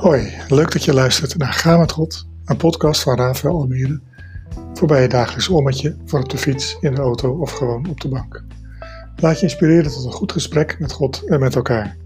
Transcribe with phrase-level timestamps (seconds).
[0.00, 4.00] Hoi, leuk dat je luistert naar Ga met God, een podcast van Rafael Almere.
[4.74, 8.08] Voorbij je dagelijks ommetje, van op de fiets, in de auto of gewoon op de
[8.08, 8.44] bank.
[9.16, 11.96] Laat je inspireren tot een goed gesprek met God en met elkaar.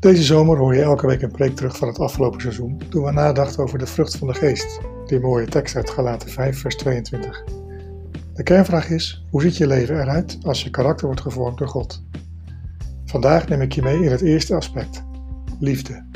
[0.00, 3.12] Deze zomer hoor je elke week een preek terug van het afgelopen seizoen toen we
[3.12, 7.44] nadachten over de vrucht van de geest, die mooie tekst uit Galaten 5 vers 22.
[8.34, 12.02] De kernvraag is, hoe ziet je leven eruit als je karakter wordt gevormd door God?
[13.04, 15.04] Vandaag neem ik je mee in het eerste aspect,
[15.58, 16.15] liefde.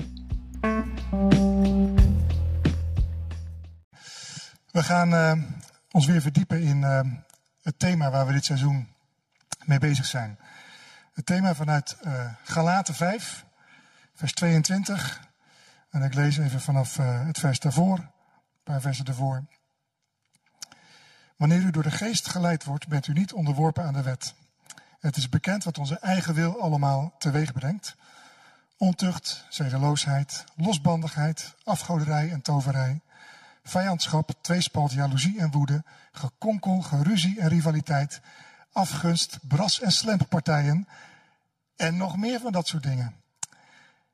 [4.71, 5.33] We gaan uh,
[5.91, 7.01] ons weer verdiepen in uh,
[7.63, 8.89] het thema waar we dit seizoen
[9.65, 10.39] mee bezig zijn.
[11.13, 13.45] Het thema vanuit uh, Galaten 5,
[14.15, 15.29] vers 22.
[15.91, 18.11] En ik lees even vanaf het vers daarvoor, een
[18.63, 19.45] paar versen daarvoor.
[21.37, 24.35] Wanneer u door de geest geleid wordt, bent u niet onderworpen aan de wet.
[25.01, 27.97] Het is bekend wat onze eigen wil allemaal teweeg brengt.
[28.77, 33.01] Ontucht, zedeloosheid, losbandigheid, afgoderij en toverij
[33.71, 38.21] vijandschap, tweespalt, jaloezie en woede, gekonkel, geruzie en rivaliteit,
[38.73, 40.89] afgunst, bras- en slemperpartijen
[41.77, 43.15] en nog meer van dat soort dingen.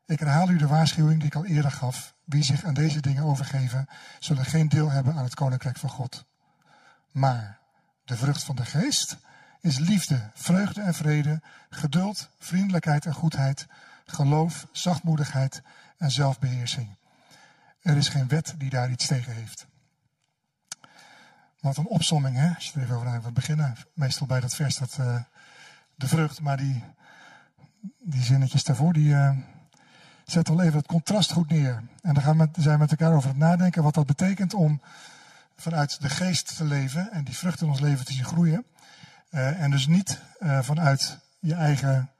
[0.07, 2.15] Ik herhaal u de waarschuwing die ik al eerder gaf.
[2.25, 6.25] Wie zich aan deze dingen overgeven, zullen geen deel hebben aan het koninkrijk van God.
[7.13, 7.59] Maar
[8.05, 9.17] de vrucht van de geest
[9.61, 11.41] is liefde, vreugde en vrede,
[11.71, 13.67] geduld, vriendelijkheid en goedheid,
[14.07, 15.63] geloof, zachtmoedigheid
[15.97, 16.97] en zelfbeheersing.
[17.87, 19.67] Er is geen wet die daar iets tegen heeft.
[21.61, 22.55] Wat een opsomming, hè?
[22.55, 23.27] Als je er even over nadenkt.
[23.27, 25.21] We beginnen meestal bij dat vers, dat, uh,
[25.95, 26.41] de vrucht.
[26.41, 26.85] Maar die,
[27.99, 29.37] die zinnetjes daarvoor, die uh,
[30.25, 31.83] zetten al even het contrast goed neer.
[32.03, 34.81] En dan gaan we, zijn we met elkaar over het nadenken wat dat betekent om
[35.57, 38.65] vanuit de geest te leven en die vrucht in ons leven te zien groeien.
[39.31, 40.21] Uh, en dus niet
[40.61, 42.11] vanuit je eigen,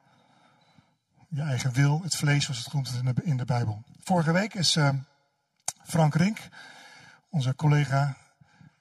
[1.29, 3.83] je eigen wil, het vlees, zoals het komt in de, in de Bijbel.
[4.03, 4.79] Vorige week is
[5.87, 6.49] Frank Rink,
[7.31, 8.17] onze collega,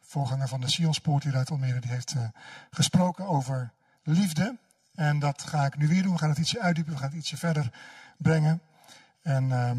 [0.02, 2.28] voorganger van de Sionspoort hier uit Almere, die heeft uh,
[2.72, 3.72] gesproken over
[4.04, 4.58] liefde.
[4.96, 6.14] En dat ga ik nu weer doen.
[6.14, 7.72] We gaan het ietsje uitdiepen, we gaan het ietsje verder
[8.18, 8.62] brengen.
[9.22, 9.72] En uh,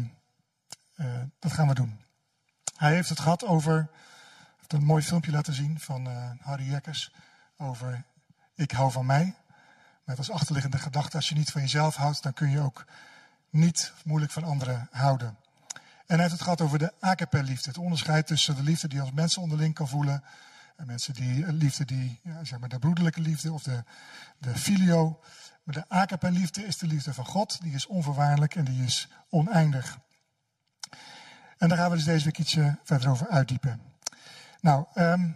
[0.95, 1.99] uh, dat gaan we doen.
[2.75, 3.89] Hij heeft het gehad over,
[4.57, 6.07] heeft een mooi filmpje laten zien van
[6.41, 7.11] Harry Jekkers
[7.57, 8.03] over
[8.55, 9.35] ik hou van mij.
[10.03, 12.85] Met als achterliggende gedachte, als je niet van jezelf houdt, dan kun je ook
[13.49, 15.37] niet moeilijk van anderen houden.
[16.07, 16.93] En hij heeft het gehad over de
[17.43, 17.69] liefde.
[17.69, 20.23] Het onderscheid tussen de liefde die als mensen onderling kan voelen.
[20.75, 23.83] En mensen die liefde die, ja, zeg maar de broederlijke liefde of de,
[24.37, 25.19] de filio.
[25.63, 25.75] Maar
[26.19, 27.61] de liefde is de liefde van God.
[27.61, 29.99] Die is onvoorwaardelijk en die is oneindig.
[31.57, 33.81] En daar gaan we dus deze week ietsje verder over uitdiepen.
[34.61, 35.35] Nou, um,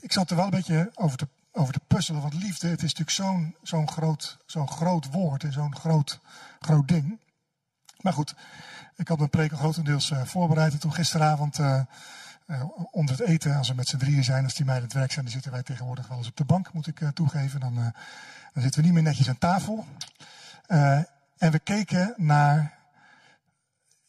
[0.00, 2.22] ik zat er wel een beetje over te, over te puzzelen.
[2.22, 6.20] Want liefde, het is natuurlijk zo'n zo'n groot, zo'n groot woord en zo'n groot,
[6.60, 7.20] groot ding.
[8.00, 8.34] Maar goed,
[8.96, 10.72] ik had mijn preek grotendeels uh, voorbereid.
[10.72, 11.80] En toen gisteravond uh,
[12.46, 15.12] uh, onder het eten, als we met z'n drieën zijn, als die meiden het werk
[15.12, 17.60] zijn, dan zitten wij tegenwoordig wel eens op de bank, moet ik toegeven.
[17.60, 17.74] Dan,
[18.52, 19.86] dan, zitten we niet meer netjes aan tafel.
[21.38, 22.78] en we keken naar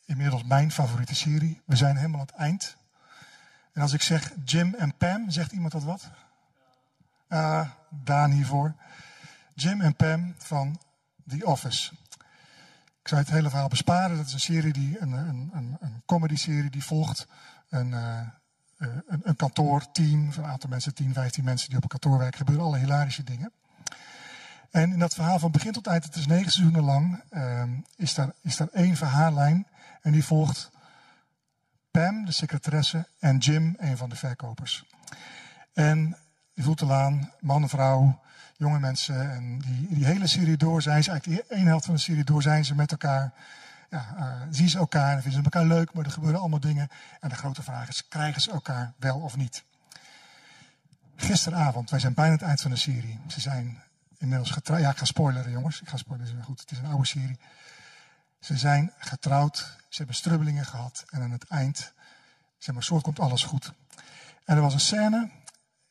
[0.06, 1.62] inmiddels mijn favoriete serie.
[1.66, 2.75] We zijn helemaal aan het eind.
[3.74, 6.09] En als ik zeg Jim en Pam, zegt iemand dat wat?
[7.30, 8.74] Uh, Daan hiervoor.
[9.53, 10.80] Jim en Pam van
[11.28, 11.91] The Office.
[13.12, 14.18] Zou het hele verhaal besparen.
[14.18, 17.28] Dat is een serie die, een, een, een, een comedy-serie die volgt
[17.70, 18.20] een, uh,
[18.78, 22.38] een, een kantoorteam van een aantal mensen, 10, 15 mensen die op een kantoor werken.
[22.38, 23.52] gebeuren alle hilarische dingen.
[24.70, 27.64] En in dat verhaal van begin tot eind, het is negen seizoenen lang, uh,
[27.96, 29.68] is, daar, is daar één verhaallijn.
[30.02, 30.72] En die volgt
[31.92, 34.86] Pam, de secretaresse, en Jim, een van de verkopers.
[35.74, 36.18] En
[36.54, 38.22] je voelt de laan, man en vrouw,
[38.62, 39.32] jonge mensen.
[39.32, 42.24] En die, die hele serie door zijn ze, eigenlijk de ene helft van de serie
[42.24, 43.34] door zijn ze met elkaar.
[43.90, 46.90] Ja, uh, zien ze elkaar en vinden ze elkaar leuk, maar er gebeuren allemaal dingen.
[47.20, 49.64] En de grote vraag is, krijgen ze elkaar wel of niet?
[51.16, 53.20] Gisteravond, wij zijn bijna het eind van de serie.
[53.28, 53.82] Ze zijn
[54.18, 54.81] inmiddels getrouwd.
[54.81, 55.81] Ja, ik ga spoileren jongens.
[55.81, 56.60] Ik ga spoileren, goed.
[56.60, 57.40] Het is een oude serie.
[58.40, 59.57] Ze zijn getrouwd,
[59.90, 61.06] ze hebben strubbelingen gehad.
[61.10, 61.94] En aan het eind,
[62.57, 63.74] zeg maar, soort komt alles goed.
[64.46, 65.30] En er was een scène.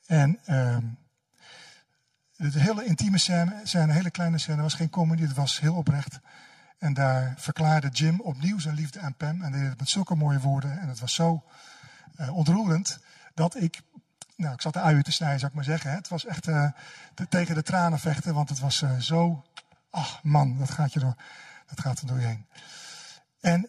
[0.07, 0.77] En uh,
[2.41, 6.19] het hele intieme scène, een hele kleine scène, was geen comedy, het was heel oprecht.
[6.79, 9.43] En daar verklaarde Jim opnieuw zijn liefde aan Pam.
[9.43, 10.81] En deed het met zulke mooie woorden.
[10.81, 11.45] En het was zo
[12.21, 12.99] uh, ontroerend
[13.35, 13.81] dat ik,
[14.37, 15.93] nou, ik zat de uien te snijden, zou ik maar zeggen.
[15.93, 16.73] Het was echt te,
[17.29, 19.45] tegen de tranen vechten, want het was uh, zo,
[19.91, 21.15] ach man, dat gaat, je door,
[21.67, 22.47] dat gaat er door je heen.
[23.41, 23.69] En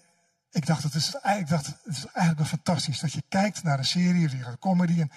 [0.52, 1.12] ik dacht, het is,
[1.48, 5.02] dacht, het is eigenlijk wel fantastisch dat je kijkt naar een serie, of een comedy.
[5.02, 5.10] En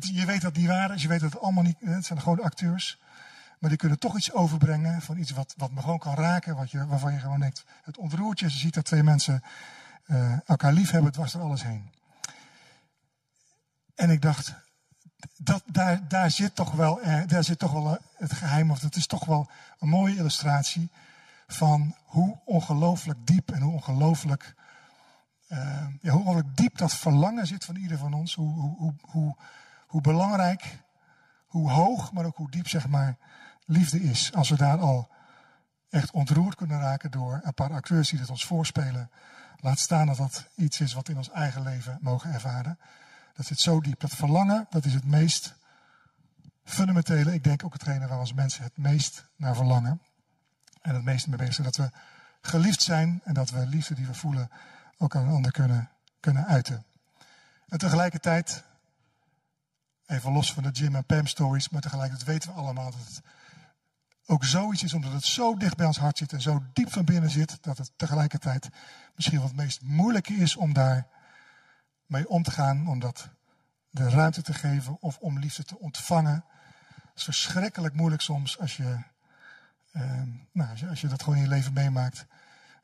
[0.00, 2.42] je weet dat die waar is, je weet dat het allemaal niet, het zijn gewoon
[2.42, 2.98] acteurs.
[3.58, 6.56] Maar die kunnen toch iets overbrengen van iets wat, wat me gewoon kan raken.
[6.56, 8.46] Wat je, waarvan je gewoon denkt, het ontroert je.
[8.46, 9.42] Je ziet dat twee mensen
[10.06, 11.90] uh, elkaar lief hebben, dwars er alles heen.
[13.94, 14.54] En ik dacht,
[15.36, 19.06] dat, daar, daar, zit toch wel, daar zit toch wel het geheim, of dat is
[19.06, 20.90] toch wel een mooie illustratie
[21.46, 24.54] van hoe ongelooflijk diep en hoe ongelooflijk,
[25.54, 28.34] uh, ja, hoe diep dat verlangen zit van ieder van ons.
[28.34, 29.36] Hoe, hoe, hoe,
[29.86, 30.78] hoe, belangrijk,
[31.46, 33.16] hoe hoog, maar ook hoe diep zeg maar
[33.64, 34.32] liefde is.
[34.32, 35.10] Als we daar al
[35.90, 39.10] echt ontroerd kunnen raken door een paar acteurs die het ons voorspelen.
[39.56, 42.78] Laat staan dat dat iets is wat we in ons eigen leven mogen ervaren.
[43.34, 44.00] Dat zit zo diep.
[44.00, 45.54] Dat verlangen, dat is het meest
[46.64, 47.34] fundamentele.
[47.34, 50.00] Ik denk ook hetgene waar we als mensen het meest naar verlangen.
[50.80, 51.66] En het meest mee bezig zijn.
[51.66, 51.90] Dat we
[52.40, 54.50] geliefd zijn en dat we liefde die we voelen
[54.98, 56.84] ook aan een ander kunnen, kunnen uiten.
[57.68, 58.64] En tegelijkertijd,
[60.06, 63.22] even los van de Jim en Pam stories, maar tegelijkertijd weten we allemaal dat het
[64.26, 67.04] ook zoiets is, omdat het zo dicht bij ons hart zit en zo diep van
[67.04, 68.68] binnen zit, dat het tegelijkertijd
[69.14, 71.06] misschien wat het meest moeilijke is om daar
[72.06, 73.28] mee om te gaan, om dat
[73.90, 76.44] de ruimte te geven of om liefde te ontvangen.
[76.94, 78.98] Het is verschrikkelijk moeilijk soms als je,
[79.92, 82.26] eh, nou, als je, als je dat gewoon in je leven meemaakt.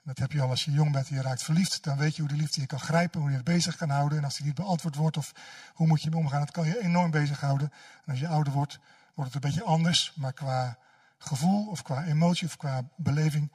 [0.03, 1.85] Dat heb je al als je jong bent en je raakt verliefd.
[1.85, 4.19] Dan weet je hoe die liefde je kan grijpen, hoe je het bezig kan houden.
[4.19, 5.33] En als die niet beantwoord wordt of
[5.75, 7.73] hoe moet je mee omgaan, dat kan je enorm bezighouden.
[8.05, 8.79] En als je ouder wordt,
[9.15, 10.13] wordt het een beetje anders.
[10.15, 10.79] Maar qua
[11.19, 13.53] gevoel of qua emotie of qua beleving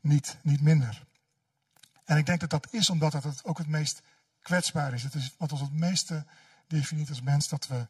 [0.00, 1.06] niet, niet minder.
[2.04, 4.02] En ik denk dat dat is omdat het ook het meest
[4.40, 5.02] kwetsbaar is.
[5.02, 6.26] Het is wat ons het meeste
[6.66, 7.86] definieert als mens, dat we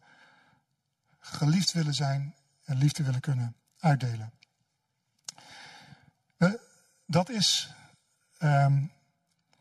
[1.19, 2.35] geliefd willen zijn
[2.65, 4.33] en liefde willen kunnen uitdelen.
[7.11, 7.71] Dat is,
[8.39, 8.91] um,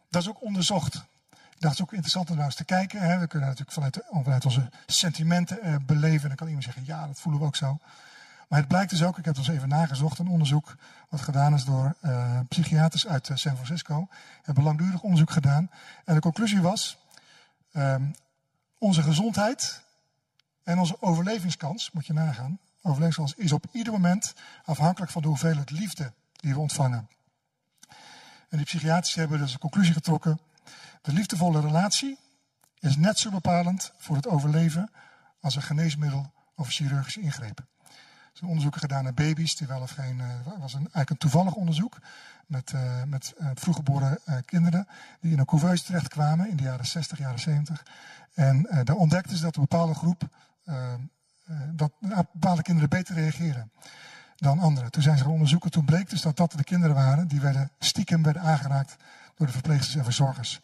[0.10, 0.96] dat is ook onderzocht.
[0.96, 3.02] Ik dacht het is ook interessant om nou eens te kijken.
[3.02, 3.20] Hè.
[3.20, 6.22] We kunnen natuurlijk vanuit, vanuit onze sentimenten uh, beleven.
[6.22, 7.78] En dan kan iemand zeggen, ja, dat voelen we ook zo.
[8.48, 10.76] Maar het blijkt dus ook, ik heb het eens even nagezocht, een onderzoek
[11.10, 14.08] wat gedaan is door uh, psychiaters uit uh, San Francisco.
[14.44, 15.70] Hebben langdurig onderzoek gedaan.
[16.06, 16.98] En de conclusie was,
[17.74, 18.16] um,
[18.78, 19.82] onze gezondheid
[20.64, 24.34] en onze overlevingskans, moet je nagaan, overlevingskans is op ieder moment
[24.66, 27.08] afhankelijk van de hoeveelheid liefde die we ontvangen.
[28.50, 30.40] En die psychiaters hebben dus een conclusie getrokken.
[31.02, 32.18] De liefdevolle relatie
[32.80, 34.92] is net zo bepalend voor het overleven
[35.42, 37.66] als een geneesmiddel of chirurgische ingreep
[38.38, 40.26] zijn onderzoeken gedaan naar baby's, terwijl er geen, uh,
[40.60, 41.98] was een, eigenlijk een toevallig onderzoek
[42.46, 44.88] met, uh, met uh, vroeggeboren kinderen
[45.20, 47.86] die in een couveuse terechtkwamen in de jaren 60, jaren 70.
[48.34, 50.30] En daar ontdekten ze dat een bepaalde groep,
[51.72, 51.92] dat
[52.32, 53.72] bepaalde kinderen beter reageren
[54.38, 54.92] dan anderen.
[54.92, 57.72] Toen zijn ze gaan onderzoeken, toen bleek dus dat dat de kinderen waren die werden
[57.80, 58.96] stiekem werden aangeraakt
[59.36, 60.60] door de verpleegsters en verzorgers.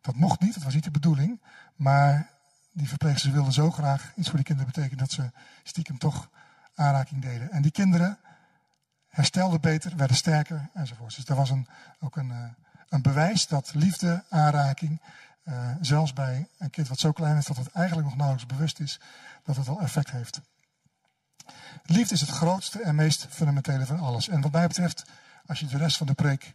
[0.00, 1.40] Dat mocht niet, dat was niet de bedoeling,
[1.76, 2.30] maar
[2.72, 5.30] die verpleegsters wilden zo graag iets voor die kinderen betekenen dat ze
[5.62, 6.28] stiekem toch
[6.74, 7.50] aanraking deden.
[7.50, 8.18] En die kinderen
[9.08, 11.16] herstelden beter, werden sterker enzovoort.
[11.16, 11.66] Dus er was een,
[12.00, 12.44] ook een, uh,
[12.88, 15.00] een bewijs dat liefde, aanraking,
[15.44, 18.80] uh, zelfs bij een kind wat zo klein is dat het eigenlijk nog nauwelijks bewust
[18.80, 19.00] is,
[19.44, 20.40] dat het al effect heeft.
[21.84, 24.28] Liefde is het grootste en meest fundamentele van alles.
[24.28, 25.04] En wat mij betreft,
[25.46, 26.54] als je de rest van de preek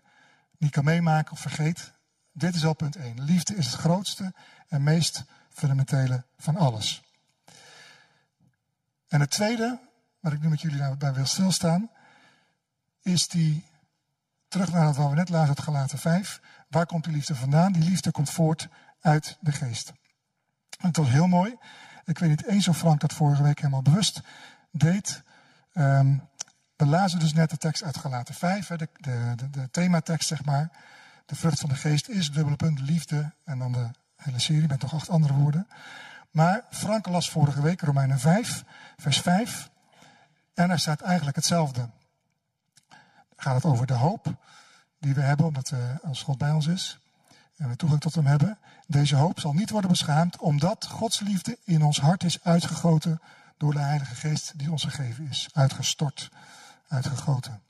[0.58, 1.92] niet kan meemaken of vergeet,
[2.32, 3.24] dit is al punt 1.
[3.24, 4.34] Liefde is het grootste
[4.68, 7.02] en meest fundamentele van alles.
[9.08, 9.80] En het tweede
[10.20, 11.90] waar ik nu met jullie nou bij wil stilstaan,
[13.02, 13.66] is die,
[14.48, 17.72] terug naar wat we net lazen uit Galaten 5, waar komt die liefde vandaan?
[17.72, 18.68] Die liefde komt voort
[19.02, 19.94] uit de geest.
[20.78, 21.58] En het was heel mooi.
[22.06, 24.22] Ik weet niet eens of Frank dat vorige week helemaal bewust
[24.72, 25.24] deed.
[25.74, 26.28] Um,
[26.76, 30.72] we lazen dus net de tekst uit Galaten 5, de, de, de, thematekst zeg maar.
[31.26, 33.32] De vrucht van de geest is, dubbele punt, liefde.
[33.44, 35.68] En dan de hele serie met toch acht andere woorden.
[36.32, 38.64] Maar Frank las vorige week Romeinen 5,
[38.98, 39.70] vers 5.
[40.54, 41.90] En er staat eigenlijk hetzelfde.
[42.90, 43.00] Dan
[43.36, 44.36] gaat het over de hoop
[45.00, 47.00] die we hebben, omdat we, als God bij ons is
[47.58, 48.58] en we toegang tot hem hebben.
[48.88, 53.22] Deze hoop zal niet worden beschaamd, omdat Gods liefde in ons hart is uitgegoten
[53.60, 55.50] door de Heilige Geest die ons gegeven is.
[55.54, 56.30] Uitgestort,
[56.88, 57.62] uitgegoten.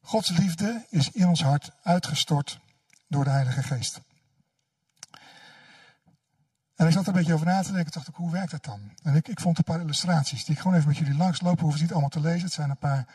[0.00, 2.60] Gods liefde is in ons hart uitgestort
[3.08, 4.00] door de Heilige Geest.
[6.74, 7.92] En ik zat er een beetje over na te denken.
[7.92, 8.80] dacht ik, hoe werkt dat dan?
[9.02, 11.60] En ik, ik vond een paar illustraties die ik gewoon even met jullie langslopen.
[11.60, 12.44] Hoeven ze niet allemaal te lezen.
[12.44, 13.06] Het zijn een paar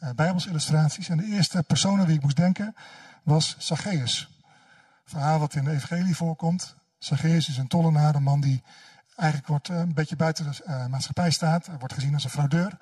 [0.00, 1.08] uh, Bijbelsillustraties.
[1.08, 2.74] En de eerste persoon aan wie ik moest denken
[3.22, 4.42] was Zacchaeus.
[5.04, 6.74] Verhaal wat in de evangelie voorkomt.
[6.98, 8.62] Zacchaeus is een tollenaar, een man die
[9.20, 11.66] eigenlijk wordt, uh, een beetje buiten de uh, maatschappij staat.
[11.66, 12.78] Hij wordt gezien als een fraudeur.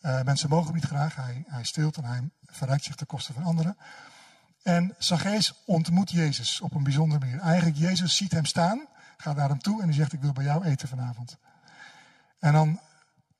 [0.00, 1.16] mensen mogen hem niet graag.
[1.16, 3.76] Hij, hij steelt en hij verrijkt zich ten koste van anderen.
[4.62, 7.40] En Zacchaeus ontmoet Jezus op een bijzondere manier.
[7.40, 10.44] Eigenlijk, Jezus ziet hem staan gaat naar hem toe en die zegt: Ik wil bij
[10.44, 11.36] jou eten vanavond.
[12.38, 12.80] En dan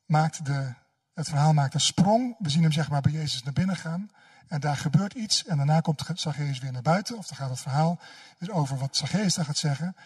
[0.06, 0.74] maakt de
[1.14, 2.36] Het verhaal maakt een sprong.
[2.38, 4.10] We zien hem zeg maar bij Jezus naar binnen gaan.
[4.48, 5.44] En daar gebeurt iets.
[5.44, 7.16] En daarna komt Zacchaeus weer naar buiten.
[7.16, 7.98] Of dan gaat het verhaal
[8.38, 9.96] weer over wat Zacchaeus daar gaat zeggen.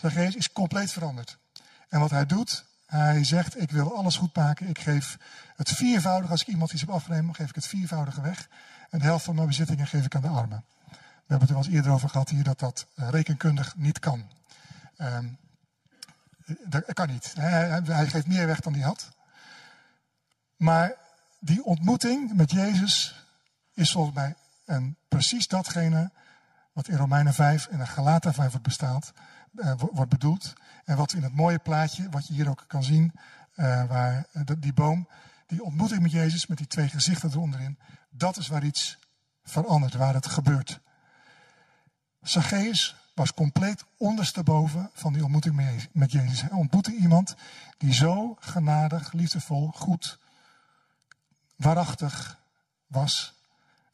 [0.00, 1.38] Zacchaeus is compleet veranderd.
[1.88, 4.68] En wat hij doet, hij zegt, ik wil alles goed maken.
[4.68, 5.18] Ik geef
[5.56, 8.48] het viervoudige, als ik iemand iets heb afgenomen, geef ik het viervoudige weg.
[8.90, 10.64] En de helft van mijn bezittingen geef ik aan de armen.
[10.88, 13.98] We hebben het er al eens eerder over gehad hier dat dat eh, rekenkundig niet
[13.98, 14.30] kan.
[14.98, 15.38] Um,
[16.64, 17.34] dat kan niet.
[17.38, 19.08] Hij, hij geeft meer weg dan hij had.
[20.56, 20.92] Maar
[21.38, 23.24] die ontmoeting met Jezus
[23.74, 26.10] is volgens mij en precies datgene
[26.78, 29.12] wat in Romeinen 5 en in Galata 5 wordt,
[29.52, 30.52] uh, wordt bedoeld.
[30.84, 33.12] En wat in het mooie plaatje, wat je hier ook kan zien,
[33.56, 35.08] uh, waar uh, die boom,
[35.46, 37.78] die ontmoeting met Jezus met die twee gezichten eronderin,
[38.10, 38.98] dat is waar iets
[39.42, 40.80] verandert, waar het gebeurt.
[42.22, 46.40] Zacchaeus was compleet ondersteboven van die ontmoeting met Jezus.
[46.40, 47.34] Hij ontmoette iemand
[47.78, 50.18] die zo genadig, liefdevol, goed,
[51.56, 52.40] waarachtig
[52.86, 53.37] was.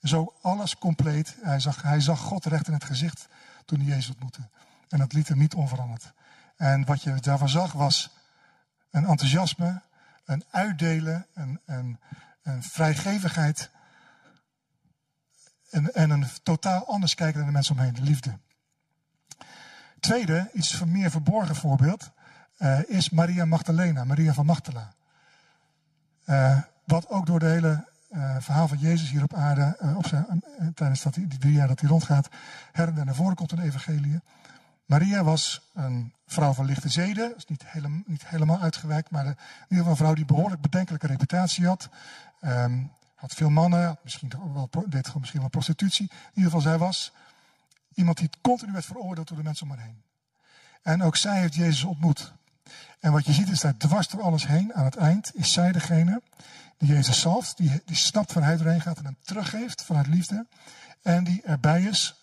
[0.05, 1.37] Zo alles compleet.
[1.41, 3.29] Hij zag, hij zag God recht in het gezicht
[3.65, 4.49] toen hij Jezus ontmoette.
[4.89, 6.13] En dat liet hem niet onveranderd.
[6.57, 8.11] En wat je daarvan zag was
[8.91, 9.83] een enthousiasme,
[10.25, 11.99] een uitdelen, een, een,
[12.43, 13.71] een vrijgevigheid.
[15.71, 18.39] En, en een totaal anders kijken naar de mensen omheen, de liefde.
[20.01, 22.11] Tweede, iets meer verborgen voorbeeld,
[22.59, 24.93] uh, is Maria Magdalena, Maria van Magdala.
[26.27, 30.45] Uh, wat ook door de hele uh, verhaal van Jezus hier op aarde, op zijn,
[30.75, 32.29] tijdens dat, die drie jaar dat hij rondgaat,
[32.73, 34.21] her en naar voren komt in evangelie.
[34.87, 39.37] Maria was een vrouw van lichte zeden, is niet, helemaal, niet helemaal uitgewerkt, maar in
[39.69, 41.89] ieder geval een vrouw die behoorlijk bedenkelijke reputatie had.
[42.41, 46.11] Um, had veel mannen, misschien wel, deed misschien wel prostitutie.
[46.11, 47.13] In ieder geval, zij was
[47.95, 50.03] iemand die continu werd veroordeeld door de mensen om haar heen.
[50.83, 52.33] En ook zij heeft Jezus ontmoet.
[53.01, 55.73] En wat je ziet is dat dwars door alles heen, aan het eind, is zij
[55.73, 56.23] degene
[56.79, 60.47] die Jezus zalft, die, die snapt waar hij doorheen gaat en hem teruggeeft vanuit liefde.
[61.03, 62.15] En die erbij is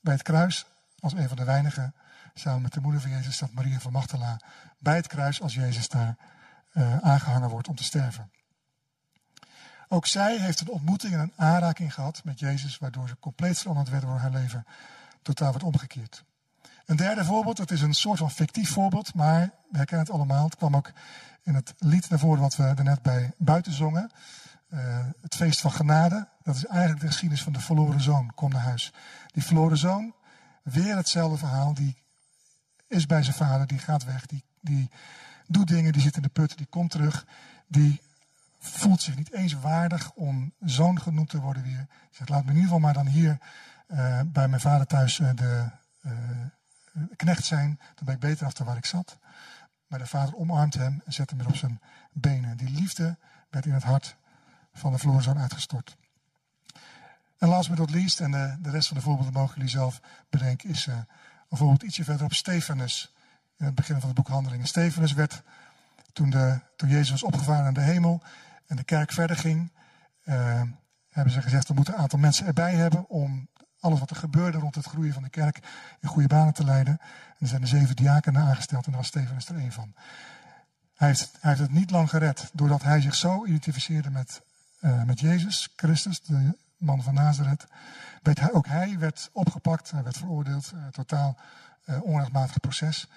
[0.00, 0.66] bij het kruis
[0.98, 1.94] als een van de weinigen
[2.34, 4.40] samen met de moeder van Jezus staat Maria van Magdala
[4.78, 6.16] bij het kruis als Jezus daar
[6.72, 8.30] uh, aangehangen wordt om te sterven.
[9.88, 13.88] Ook zij heeft een ontmoeting en een aanraking gehad met Jezus, waardoor ze compleet veranderd
[13.88, 14.66] werd door haar leven
[15.22, 16.24] totaal wordt omgekeerd.
[16.88, 19.40] Een derde voorbeeld, dat is een soort van fictief voorbeeld, maar
[19.70, 20.44] we herkennen het allemaal.
[20.44, 20.92] Het kwam ook
[21.42, 24.10] in het lied naar voren wat we er net bij buiten zongen.
[24.68, 28.50] Uh, het feest van genade, dat is eigenlijk de geschiedenis van de verloren zoon, kom
[28.50, 28.92] naar huis.
[29.26, 30.14] Die verloren zoon,
[30.62, 31.96] weer hetzelfde verhaal, die
[32.86, 34.90] is bij zijn vader, die gaat weg, die, die
[35.46, 37.26] doet dingen, die zit in de put, die komt terug,
[37.66, 38.00] die
[38.58, 41.86] voelt zich niet eens waardig om zoon genoemd te worden weer.
[42.10, 43.38] Zegt, laat me in ieder geval maar dan hier
[43.88, 45.70] uh, bij mijn vader thuis uh, de
[47.16, 47.78] knecht zijn.
[47.94, 49.18] Dan ben ik beter af dan waar ik zat.
[49.86, 51.80] Maar de vader omarmt hem en zet hem weer op zijn
[52.12, 52.56] benen.
[52.56, 53.16] Die liefde
[53.50, 54.16] werd in het hart
[54.72, 55.96] van de verloren uitgestort.
[57.38, 60.00] En last but not least, en de, de rest van de voorbeelden mogen jullie zelf
[60.30, 60.88] bedenken, is
[61.48, 63.14] bijvoorbeeld ietsje verderop Stefanus.
[63.56, 64.66] In het begin van het boek Handelingen.
[64.66, 65.42] Stefanus werd,
[66.12, 68.22] toen, de, toen Jezus was opgevaren naar de hemel
[68.66, 69.72] en de kerk verder ging,
[70.24, 70.62] uh,
[71.08, 73.48] hebben ze gezegd, we moeten een aantal mensen erbij hebben om
[73.80, 75.58] alles wat er gebeurde rond het groeien van de kerk
[76.00, 76.98] in goede banen te leiden.
[77.00, 79.94] En er zijn er zeven diakenen aangesteld en daar was Stefanus er één van.
[80.94, 84.42] Hij heeft, het niet lang gered doordat hij zich zo identificeerde met,
[84.80, 87.66] uh, met Jezus Christus, de man van Nazareth.
[88.52, 91.36] Ook hij werd opgepakt, hij werd veroordeeld, uh, totaal
[91.84, 93.08] uh, onrechtmatig proces.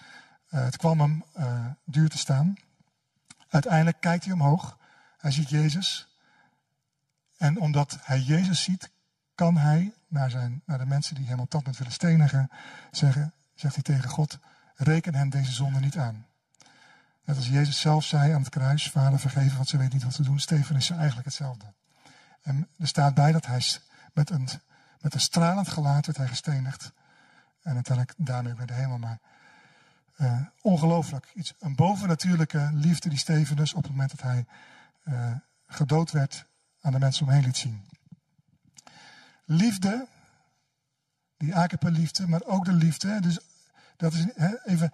[0.50, 1.24] het kwam hem
[1.84, 2.56] duur te staan.
[3.50, 4.77] Uiteindelijk kijkt hij omhoog,
[5.18, 6.08] hij ziet Jezus.
[7.38, 8.89] En omdat hij Jezus ziet,
[9.36, 12.50] kan hij naar, naar de mensen die hem op dat moment willen stenigen
[12.91, 14.39] zeggen, zegt hij tegen God,
[14.75, 16.25] reken hen deze zonde niet aan.
[17.25, 20.13] Net als Jezus zelf zei aan het kruis, vader vergeven, want ze weten niet wat
[20.13, 20.39] ze doen.
[20.39, 21.65] Steven is eigenlijk hetzelfde.
[22.41, 23.63] En er staat bij dat hij
[24.13, 24.50] met een,
[25.00, 26.94] met een stralend gelaat werd hij gestenigd.
[27.62, 28.98] En uiteindelijk daarmee bij de hemel.
[28.98, 29.20] Maar
[30.18, 31.32] uh, ongelooflijk.
[31.34, 34.46] Iets, een bovennatuurlijke liefde die Stevenus op het moment dat hij
[35.03, 35.32] uh,
[35.68, 36.46] gedood werd
[36.82, 37.86] aan de mensen omheen liet zien
[39.45, 40.07] liefde,
[41.38, 43.19] die agape-liefde, maar ook de liefde.
[43.19, 43.39] Dus
[43.98, 44.25] dat is
[44.65, 44.93] even,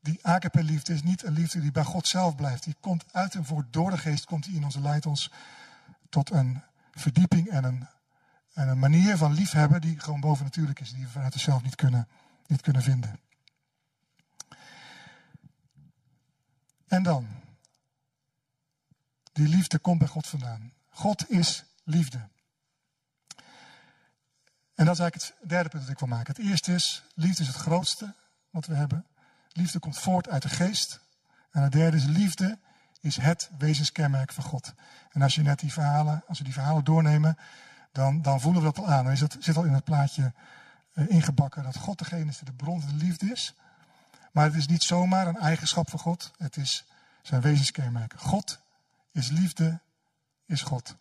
[0.00, 2.64] die agape-liefde is niet een liefde die bij God zelf blijft.
[2.64, 5.30] Die komt uit en voort door de geest, komt die in ons, leidt ons
[6.08, 6.62] tot een
[6.92, 7.86] verdieping en een,
[8.52, 12.08] en een manier van liefhebben die gewoon bovennatuurlijk is, die we vanuit onszelf niet kunnen,
[12.46, 13.20] niet kunnen vinden.
[16.86, 17.26] En dan,
[19.32, 20.72] die liefde komt bij God vandaan.
[20.88, 22.28] God is liefde.
[24.82, 26.34] En dat is eigenlijk het derde punt dat ik wil maken.
[26.34, 28.14] Het eerste is, liefde is het grootste
[28.50, 29.06] wat we hebben.
[29.52, 31.00] Liefde komt voort uit de geest.
[31.50, 32.58] En het derde is liefde
[33.00, 34.74] is het wezenskenmerk van God.
[35.10, 37.38] En als je net die verhalen, als we die verhalen doornemen,
[37.92, 39.04] dan, dan voelen we dat al aan.
[39.04, 40.32] Dan zit al in het plaatje
[40.94, 43.54] uh, ingebakken dat God degene is die de bron van de liefde is.
[44.32, 46.32] Maar het is niet zomaar een eigenschap van God.
[46.38, 46.84] Het is
[47.22, 48.14] zijn wezenskenmerk.
[48.16, 48.58] God
[49.12, 49.80] is liefde,
[50.46, 50.96] is God.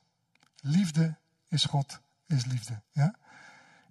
[0.59, 1.15] Liefde
[1.47, 2.81] is God, is liefde.
[2.91, 3.19] Ja?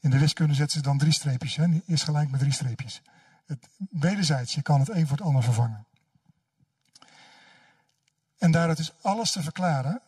[0.00, 1.56] In de wiskunde zetten ze dan drie streepjes.
[1.56, 1.82] Hè?
[1.86, 3.02] Is gelijk met drie streepjes.
[3.46, 5.86] Het, wederzijds, je kan het een voor het ander vervangen.
[8.38, 10.02] En daaruit is alles te verklaren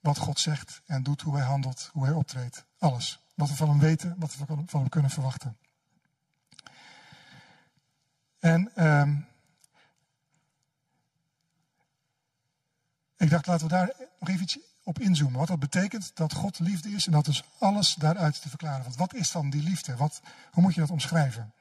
[0.00, 2.64] wat God zegt en doet, hoe hij handelt, hoe hij optreedt.
[2.78, 3.20] Alles.
[3.34, 5.56] Wat we van hem weten, wat we van hem kunnen verwachten.
[8.38, 9.26] En um,
[13.16, 14.46] ik dacht, laten we daar nog even
[14.90, 15.38] op inzoomen.
[15.38, 18.82] Wat dat betekent dat God liefde is en dat is alles daaruit te verklaren.
[18.82, 19.96] Want wat is dan die liefde?
[19.96, 20.20] Wat,
[20.50, 21.52] hoe moet je dat omschrijven?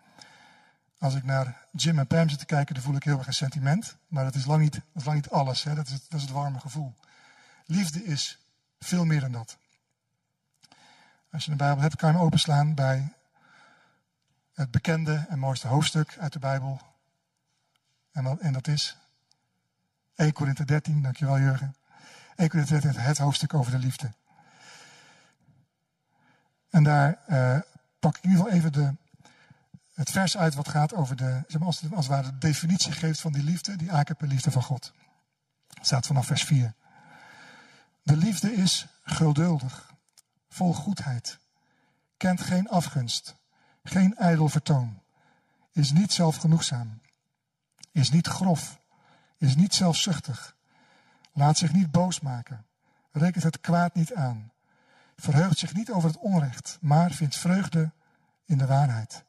[0.98, 3.34] Als ik naar Jim en Pam zit te kijken, dan voel ik heel erg een
[3.34, 3.96] sentiment.
[4.08, 5.64] Maar dat is lang niet, dat is lang niet alles.
[5.64, 5.76] Hè?
[5.76, 6.94] Dat, is, dat is het warme gevoel.
[7.66, 8.40] Liefde is
[8.80, 9.58] veel meer dan dat.
[11.32, 13.14] Als je een Bijbel hebt, kan je hem openslaan bij
[14.54, 16.82] het bekende en mooiste hoofdstuk uit de Bijbel.
[18.12, 18.98] En dat, en dat is
[20.16, 21.76] 1 Korinthe 13, dankjewel Jurgen.
[22.40, 24.12] 1 Korinthe 13, het hoofdstuk over de liefde.
[26.70, 27.60] En daar uh,
[28.00, 28.96] pak ik in ieder geval even de,
[29.94, 32.38] het vers uit wat gaat over de, zeg maar, als, het, als het ware de
[32.38, 34.94] definitie geeft van die liefde, die liefde van God.
[35.74, 36.74] Het staat vanaf vers 4.
[38.04, 39.94] De liefde is geduldig,
[40.50, 41.40] vol goedheid,
[42.18, 43.36] kent geen afgunst,
[43.84, 45.02] geen ijdel vertoon,
[45.72, 47.02] is niet zelfgenoegzaam,
[47.92, 48.80] is niet grof,
[49.38, 50.58] is niet zelfzuchtig,
[51.34, 52.66] laat zich niet boos maken,
[53.12, 54.52] rekent het kwaad niet aan,
[55.16, 57.92] verheugt zich niet over het onrecht, maar vindt vreugde
[58.46, 59.24] in de waarheid.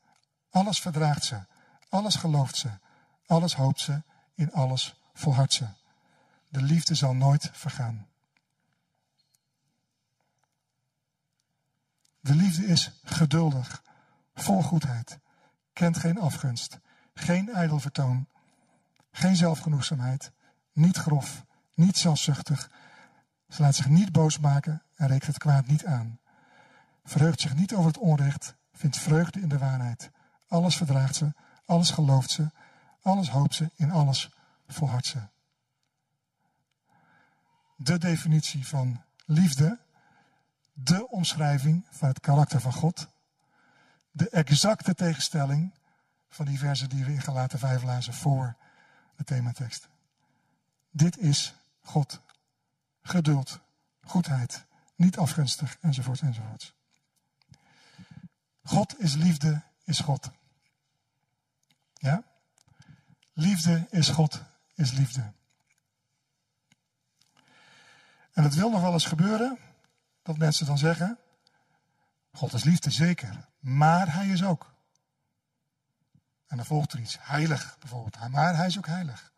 [0.51, 1.41] Alles verdraagt ze,
[1.89, 2.71] alles gelooft ze,
[3.27, 4.03] alles hoopt ze,
[4.35, 5.67] in alles volhardt ze.
[6.49, 8.07] De liefde zal nooit vergaan.
[12.21, 13.83] De liefde is geduldig,
[14.35, 15.19] vol goedheid,
[15.73, 16.79] kent geen afgunst,
[17.15, 18.29] geen ijdel vertoon,
[19.11, 20.33] geen zelfgenoegzaamheid,
[20.73, 21.45] niet grof,
[21.81, 22.71] niet zelfzuchtig.
[23.49, 26.19] Ze laat zich niet boos maken en rekent het kwaad niet aan.
[27.05, 30.11] Verheugt zich niet over het onrecht, vindt vreugde in de waarheid.
[30.49, 31.33] Alles verdraagt ze,
[31.65, 32.51] alles gelooft ze,
[33.03, 34.31] alles hoopt ze, in alles
[34.69, 35.19] volhardt ze.
[37.77, 39.79] De definitie van liefde
[40.73, 43.09] de omschrijving van het karakter van God.
[44.11, 45.75] De exacte tegenstelling
[46.29, 48.57] van die versen die we in Galaten 5 lazen voor
[49.17, 49.89] de thematekst.
[50.91, 51.55] Dit is
[51.91, 52.21] God.
[53.03, 53.61] Geduld,
[54.01, 56.75] goedheid, niet afgunstig, enzovoort, enzovoort.
[58.63, 60.31] God is liefde, is God.
[61.95, 62.23] Ja?
[63.33, 64.43] Liefde is God,
[64.75, 65.33] is liefde.
[68.33, 69.59] En het wil nog wel eens gebeuren
[70.23, 71.19] dat mensen dan zeggen,
[72.33, 74.75] God is liefde, zeker, maar hij is ook.
[76.47, 79.33] En dan volgt er iets, heilig bijvoorbeeld, maar hij is ook heilig.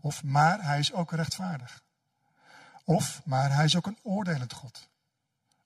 [0.00, 1.86] Of maar hij is ook rechtvaardig.
[2.88, 4.88] Of maar hij is ook een oordelend God.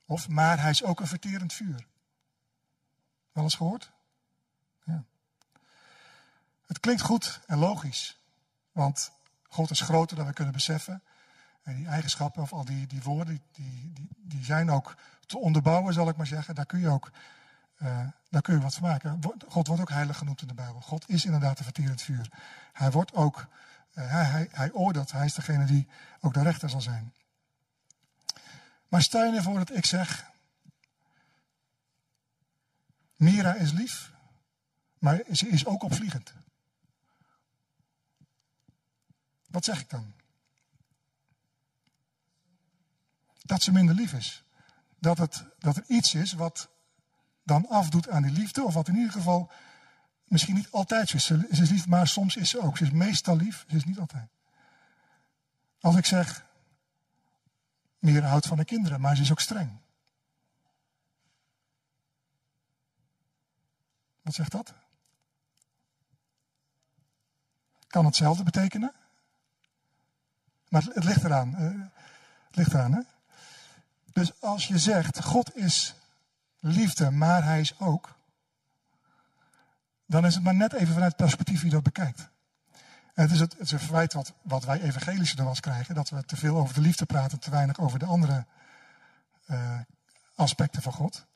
[0.06, 1.86] Of maar hij is ook een verterend vuur.
[3.32, 3.90] Wel eens gehoord?
[4.84, 5.04] Ja.
[6.66, 8.18] Het klinkt goed en logisch,
[8.72, 9.12] want
[9.48, 11.02] God is groter dan we kunnen beseffen.
[11.62, 15.94] En die eigenschappen of al die, die woorden, die, die, die zijn ook te onderbouwen,
[15.94, 16.54] zal ik maar zeggen.
[16.54, 17.10] Daar kun je ook
[17.82, 19.20] uh, daar kun je wat van maken.
[19.48, 20.80] God wordt ook heilig genoemd in de Bijbel.
[20.80, 22.28] God is inderdaad een verterend vuur.
[22.72, 23.46] Hij wordt ook,
[23.92, 25.88] hij, hij, hij oordeelt, hij is degene die
[26.20, 27.14] ook de rechter zal zijn.
[28.88, 30.30] Maar stel je ervoor dat ik zeg,
[33.16, 34.12] Mira is lief,
[34.98, 36.32] maar ze is ook opvliegend.
[39.46, 40.14] Wat zeg ik dan?
[43.42, 44.44] dat ze minder lief is.
[44.98, 46.68] Dat, het, dat er iets is wat
[47.42, 49.50] dan afdoet aan die liefde, of wat in ieder geval
[50.32, 51.24] misschien niet altijd zo is.
[51.24, 52.76] Ze, is lief, maar soms is ze ook.
[52.76, 54.28] Ze is meestal lief, ze is niet altijd.
[55.80, 56.46] Als ik zeg,
[57.98, 59.80] meer houdt van de kinderen, maar ze is ook streng.
[64.22, 64.74] Wat zegt dat?
[67.86, 68.92] Kan hetzelfde betekenen?
[70.68, 71.56] Maar het, ligt eraan.
[71.56, 71.80] Eh,
[72.46, 73.00] het ligt eraan, hè?
[74.12, 75.94] Dus als je zegt, God is
[76.58, 78.16] liefde, maar hij is ook,
[80.12, 82.28] dan is het maar net even vanuit het perspectief wie dat bekijkt.
[83.14, 85.94] En het is, het, het is een verwijt wat, wat wij evangelische er was krijgen,
[85.94, 88.44] dat we te veel over de liefde praten, te weinig over de andere
[89.50, 89.78] uh,
[90.34, 91.26] aspecten van God.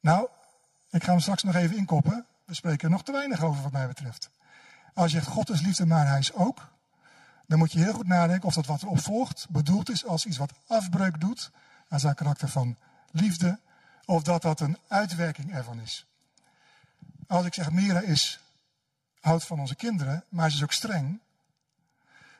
[0.00, 0.28] Nou,
[0.90, 2.26] ik ga hem straks nog even inkoppen.
[2.44, 4.30] We spreken er nog te weinig over wat mij betreft.
[4.94, 6.68] Als je zegt, God is liefde, maar hij is ook,
[7.46, 10.36] dan moet je heel goed nadenken of dat wat erop volgt bedoeld is als iets
[10.36, 11.50] wat afbreuk doet
[11.88, 12.76] aan zijn karakter van
[13.10, 13.58] liefde,
[14.04, 16.06] of dat dat een uitwerking ervan is.
[17.32, 18.40] Als ik zeg, Mira is,
[19.20, 21.20] houdt van onze kinderen, maar ze is ook streng,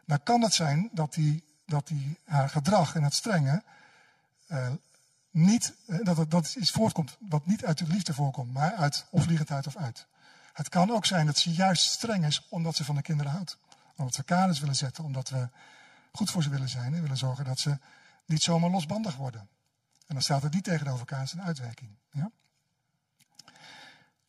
[0.05, 3.62] dan kan het zijn dat, die, dat die, haar gedrag en het strenge
[4.48, 4.68] uh,
[5.31, 9.66] niet, eh, dat dat iets voortkomt wat niet uit de liefde voorkomt, maar uit opvliegendheid
[9.66, 10.07] of uit.
[10.52, 13.59] Het kan ook zijn dat ze juist streng is omdat ze van de kinderen houdt.
[13.96, 15.48] Omdat we kaders willen zetten, omdat we
[16.12, 17.78] goed voor ze willen zijn en willen zorgen dat ze
[18.24, 19.40] niet zomaar losbandig worden.
[20.07, 21.90] En dan staat het niet tegenover elkaar, is een uitwerking.
[22.11, 22.31] Ja?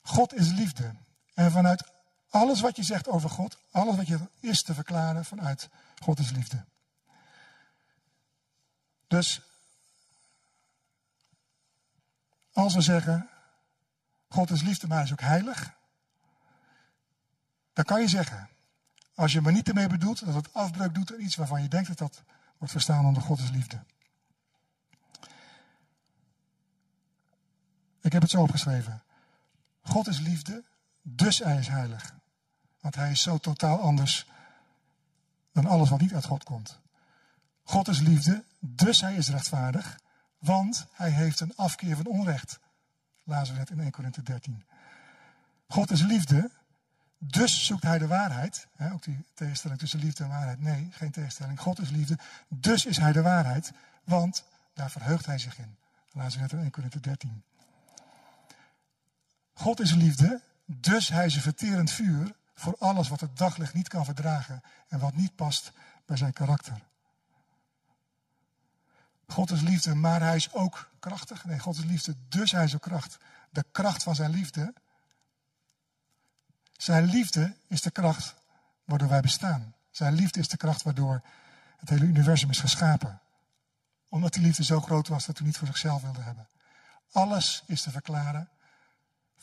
[0.03, 0.95] God is liefde.
[1.33, 1.83] En vanuit
[2.29, 6.31] alles wat je zegt over God, alles wat je is te verklaren vanuit God is
[6.31, 6.65] liefde.
[9.07, 9.41] Dus
[12.53, 13.29] als we zeggen,
[14.29, 15.73] God is liefde, maar hij is ook heilig,
[17.73, 18.49] dan kan je zeggen,
[19.15, 21.87] als je maar niet ermee bedoelt dat het afbreuk doet aan iets waarvan je denkt
[21.87, 22.23] dat dat
[22.57, 23.83] wordt verstaan onder God is liefde.
[28.01, 29.02] Ik heb het zo opgeschreven.
[29.83, 30.63] God is liefde,
[31.01, 32.15] dus hij is heilig.
[32.79, 34.27] Want hij is zo totaal anders
[35.51, 36.79] dan alles wat niet uit God komt.
[37.63, 39.99] God is liefde, dus hij is rechtvaardig,
[40.37, 42.59] want hij heeft een afkeer van onrecht.
[43.23, 44.63] Lazen in 1 Korinthe 13.
[45.67, 46.51] God is liefde,
[47.17, 48.67] dus zoekt hij de waarheid.
[48.93, 50.59] ook die tegenstelling tussen liefde en waarheid.
[50.59, 51.59] Nee, geen tegenstelling.
[51.59, 52.17] God is liefde,
[52.47, 53.71] dus is hij de waarheid,
[54.03, 54.43] want
[54.73, 55.75] daar verheugt hij zich in.
[56.11, 57.43] Lazen we in 1 Korinthe 13.
[59.53, 63.87] God is liefde, dus hij is een verterend vuur voor alles wat het daglicht niet
[63.87, 65.71] kan verdragen en wat niet past
[66.05, 66.81] bij zijn karakter.
[69.27, 71.45] God is liefde, maar hij is ook krachtig.
[71.45, 73.17] Nee, God is liefde, dus hij is ook kracht.
[73.49, 74.73] De kracht van zijn liefde.
[76.77, 78.35] Zijn liefde is de kracht
[78.85, 79.73] waardoor wij bestaan.
[79.91, 81.21] Zijn liefde is de kracht waardoor
[81.77, 83.19] het hele universum is geschapen.
[84.09, 86.47] Omdat die liefde zo groot was dat hij niet voor zichzelf wilde hebben.
[87.11, 88.49] Alles is te verklaren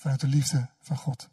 [0.01, 1.29] vanuit de liefde van God.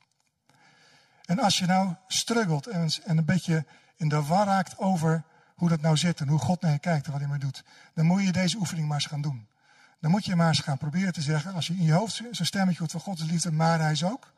[1.26, 5.24] En als je nou struggelt en, en een beetje in de war raakt over
[5.56, 7.64] hoe dat nou zit en hoe God naar je kijkt en wat hij maar doet,
[7.94, 9.48] dan moet je deze oefening maar eens gaan doen.
[10.00, 12.46] Dan moet je maar eens gaan proberen te zeggen, als je in je hoofd zo'n
[12.46, 14.34] stemmetje hoort van God is liefde, maar hij is ook.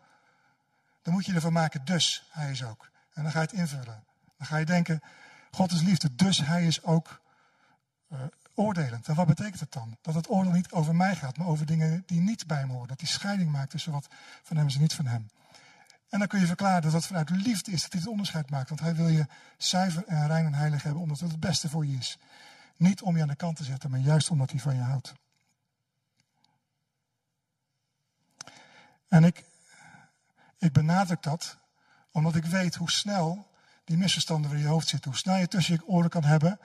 [1.02, 2.90] Dan moet je ervan maken, dus hij is ook.
[3.14, 4.04] En dan ga je het invullen.
[4.38, 5.02] Dan ga je denken,
[5.52, 7.22] God is liefde, dus hij is ook
[8.12, 8.20] uh,
[8.60, 9.08] oordelend.
[9.08, 9.98] En wat betekent het dan?
[10.02, 12.88] Dat het oordeel niet over mij gaat, maar over dingen die niet bij me horen.
[12.88, 14.08] Dat hij scheiding maakt tussen wat
[14.44, 15.30] van hem is en niet van hem.
[16.10, 18.70] En dan kun je verklaren dat dat vanuit liefde is, dat hij het onderscheid maakt.
[18.70, 21.86] Want hij wil je zuiver en rein en heilig hebben, omdat het het beste voor
[21.86, 22.18] je is.
[22.78, 25.14] Niet om je aan de kant te zetten, maar juist omdat hij van je houdt.
[29.08, 29.44] En ik,
[30.58, 31.58] ik benadruk dat,
[32.12, 33.48] omdat ik weet hoe snel
[33.84, 35.12] die misverstanden weer in je hoofd zitten.
[35.12, 36.60] Hoe snel je tussen je oren kan hebben.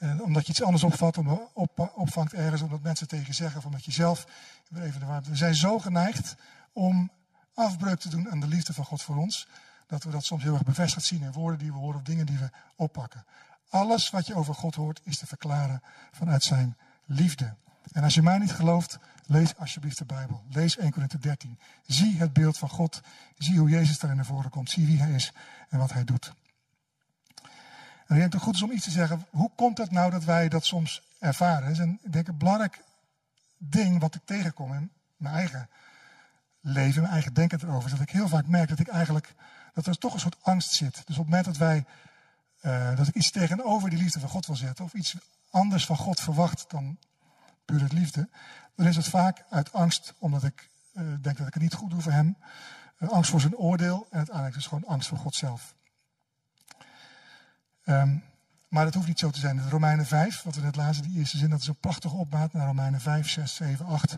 [0.00, 3.84] Omdat je iets anders opvat, om, op, opvangt ergens, omdat mensen tegen zeggen, of omdat
[3.84, 4.26] je zelf.
[4.68, 6.34] We zijn zo geneigd
[6.72, 7.10] om
[7.54, 9.48] afbreuk te doen aan de liefde van God voor ons,
[9.86, 12.26] dat we dat soms heel erg bevestigd zien in woorden die we horen of dingen
[12.26, 13.24] die we oppakken.
[13.68, 15.82] Alles wat je over God hoort is te verklaren
[16.12, 17.54] vanuit zijn liefde.
[17.92, 20.42] En als je mij niet gelooft, lees alsjeblieft de Bijbel.
[20.50, 21.58] Lees 1 Corinthië 13.
[21.86, 23.00] Zie het beeld van God.
[23.38, 24.70] Zie hoe Jezus daarin naar voren komt.
[24.70, 25.32] Zie wie hij is
[25.68, 26.32] en wat hij doet.
[28.06, 29.26] En ik denk het goed is om iets te zeggen.
[29.30, 31.62] Hoe komt het nou dat wij dat soms ervaren?
[31.62, 32.82] Dat is een, ik denk een belangrijk
[33.58, 35.68] ding wat ik tegenkom in mijn eigen
[36.60, 39.34] leven, mijn eigen denken erover, dat ik heel vaak merk dat ik eigenlijk,
[39.74, 40.94] dat er toch een soort angst zit.
[40.94, 41.84] Dus op het moment dat wij,
[42.62, 45.16] uh, dat ik iets tegenover die liefde van God wil zetten, of iets
[45.50, 46.98] anders van God verwacht dan
[47.64, 48.28] puur het liefde,
[48.76, 51.90] dan is het vaak uit angst, omdat ik uh, denk dat ik het niet goed
[51.90, 52.36] doe voor hem,
[52.98, 55.74] uh, angst voor zijn oordeel en uiteindelijk dus gewoon angst voor God zelf.
[57.88, 58.22] Um,
[58.68, 59.70] maar dat hoeft niet zo te zijn.
[59.70, 62.66] Romeinen 5, wat we net lazen, die eerste zin, dat is een prachtige opmaat naar
[62.66, 64.16] Romeinen 5, 6, 7, 8.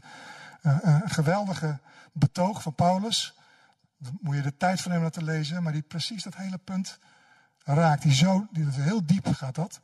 [0.63, 1.79] Uh, een geweldige
[2.13, 3.35] betoog van Paulus.
[3.99, 6.99] Daar moet je de tijd nemen om te lezen, maar die precies dat hele punt
[7.65, 8.03] raakt.
[8.03, 9.81] Die zo, die dat heel diep gaat dat.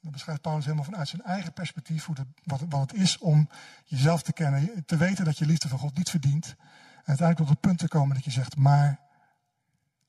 [0.00, 3.48] Dan beschrijft Paulus helemaal vanuit zijn eigen perspectief hoe wat, wat het is om
[3.84, 4.84] jezelf te kennen.
[4.84, 6.46] Te weten dat je liefde van God niet verdient.
[6.46, 9.00] En uiteindelijk tot het punt te komen dat je zegt, maar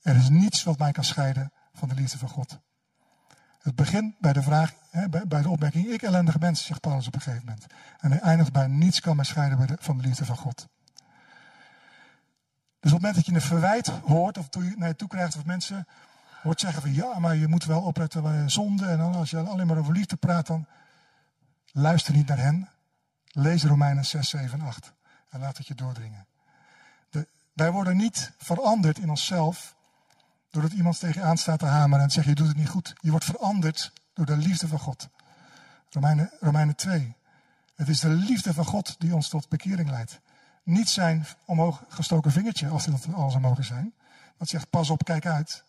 [0.02, 2.60] er is niets wat mij kan scheiden van de liefde van God.
[3.64, 4.74] Het begint bij de vraag,
[5.28, 7.66] bij, de opmerking, ik ellendige mens, zegt Paulus op een gegeven moment.
[8.00, 10.68] En hij eindigt bij, niets kan mij scheiden van de liefde van God.
[12.80, 15.46] Dus op het moment dat je een verwijt hoort, of naar je toe krijgt, of
[15.46, 15.88] mensen
[16.42, 18.86] hoort zeggen van, ja, maar je moet wel opletten bij zonde.
[18.86, 20.66] En dan, als je alleen maar over liefde praat, dan
[21.72, 22.70] luister niet naar hen.
[23.26, 24.94] Lees Romeinen 6, 7 en 8.
[25.30, 26.26] En laat het je doordringen.
[27.10, 29.76] De, wij worden niet veranderd in onszelf
[30.54, 32.94] Doordat iemand tegen je aan staat te hameren en zegt je doet het niet goed.
[33.00, 35.10] Je wordt veranderd door de liefde van God.
[35.90, 37.16] Romeinen, Romeinen 2.
[37.76, 40.20] Het is de liefde van God die ons tot bekering leidt.
[40.64, 43.94] Niet zijn omhoog gestoken vingertje, als dat al zou mogen zijn.
[44.38, 45.64] Dat zegt pas op, kijk uit.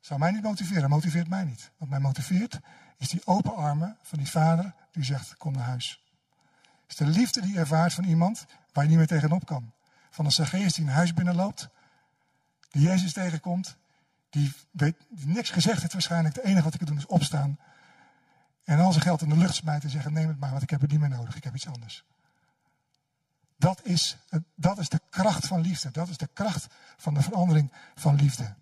[0.00, 1.70] Zou mij niet motiveren, motiveert mij niet.
[1.76, 2.60] Wat mij motiveert
[2.96, 6.04] is die open armen van die vader die zegt kom naar huis.
[6.86, 9.72] Het is de liefde die je ervaart van iemand waar je niet meer tegenop kan.
[10.10, 11.68] Van een Zacchaeus die een huis binnenloopt,
[12.70, 13.76] die Jezus tegenkomt,
[14.30, 14.52] die,
[15.08, 16.34] niks gezegd heeft waarschijnlijk.
[16.34, 17.58] Het enige wat ik kan doen is opstaan
[18.64, 20.70] en al zijn geld in de lucht smijten en zeggen neem het maar, want ik
[20.70, 22.04] heb het niet meer nodig, ik heb iets anders.
[23.56, 24.16] Dat is,
[24.54, 25.90] dat is de kracht van liefde.
[25.90, 28.54] Dat is de kracht van de verandering van liefde.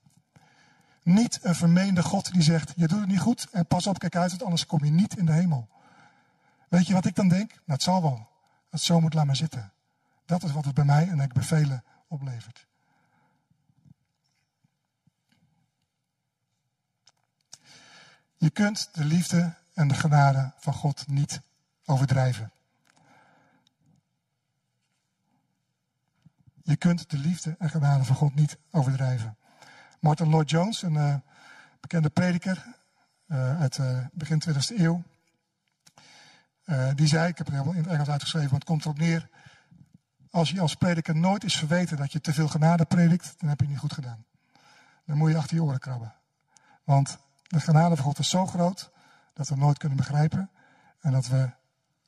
[1.03, 4.17] Niet een vermeende God die zegt: Je doet het niet goed en pas op, kijk
[4.17, 5.69] uit, want anders kom je niet in de hemel.
[6.69, 7.51] Weet je wat ik dan denk?
[7.51, 8.29] Nou, het zal wel.
[8.71, 9.73] Het zo moet maar zitten.
[10.27, 12.67] Dat is wat het bij mij en ik bij velen oplevert.
[18.37, 21.41] Je kunt de liefde en de genade van God niet
[21.85, 22.51] overdrijven.
[26.63, 29.37] Je kunt de liefde en genade van God niet overdrijven.
[30.01, 31.15] Martin Lloyd Jones, een uh,
[31.81, 32.67] bekende prediker
[33.27, 35.03] uh, uit uh, begin 20e eeuw,
[36.95, 39.29] die zei, ik heb het helemaal in het Engels uitgeschreven, want het komt erop neer,
[40.31, 43.59] als je als prediker nooit is verweten dat je te veel genade predikt, dan heb
[43.59, 44.25] je het niet goed gedaan.
[45.05, 46.15] Dan moet je achter je oren krabben.
[46.85, 48.91] Want de genade van God is zo groot
[49.33, 50.51] dat we nooit kunnen begrijpen.
[51.01, 51.51] En dat, we,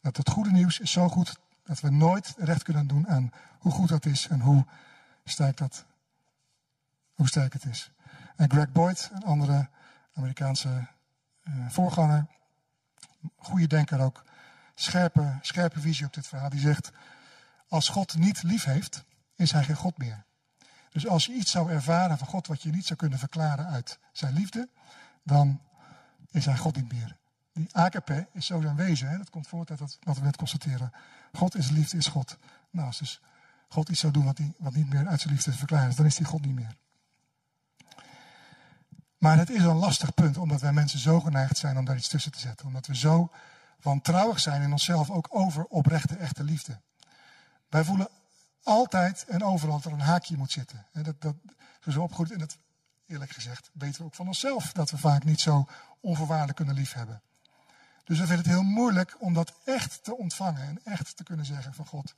[0.00, 3.72] dat het goede nieuws is zo goed dat we nooit recht kunnen doen aan hoe
[3.72, 4.64] goed dat is en hoe
[5.24, 5.84] sterk, dat,
[7.14, 7.90] hoe sterk het is.
[8.36, 9.68] En Greg Boyd, een andere
[10.14, 10.86] Amerikaanse
[11.42, 12.26] uh, voorganger,
[13.36, 14.24] goede denker ook,
[14.74, 16.90] scherpe, scherpe visie op dit verhaal, die zegt,
[17.68, 20.24] als God niet lief heeft, is hij geen God meer.
[20.90, 23.98] Dus als je iets zou ervaren van God wat je niet zou kunnen verklaren uit
[24.12, 24.68] zijn liefde,
[25.28, 25.60] dan
[26.30, 27.16] is hij God niet meer.
[27.52, 29.08] Die agape is zo zijn wezen.
[29.08, 29.16] Hè?
[29.16, 30.92] Dat komt voort uit wat we net constateren.
[31.32, 32.38] God is liefde, is God.
[32.70, 33.20] Nou, als dus
[33.68, 34.24] God iets zou doen
[34.58, 36.76] wat, niet meer uit zijn liefde te verklaren is, dan is hij God niet meer.
[39.18, 42.08] Maar het is een lastig punt, omdat wij mensen zo geneigd zijn om daar iets
[42.08, 42.66] tussen te zetten.
[42.66, 43.32] Omdat we zo
[43.80, 46.80] wantrouwig zijn in onszelf, ook over oprechte, echte liefde.
[47.68, 48.08] Wij voelen
[48.62, 50.86] altijd en overal dat er een haakje moet zitten.
[50.92, 51.34] Dat, dat,
[51.88, 52.58] zo opgegroeid en dat
[53.08, 55.68] eerlijk gezegd weten we ook van onszelf dat we vaak niet zo
[56.00, 57.22] onvoorwaardelijk kunnen liefhebben.
[58.04, 61.46] Dus we vinden het heel moeilijk om dat echt te ontvangen en echt te kunnen
[61.46, 62.14] zeggen van God,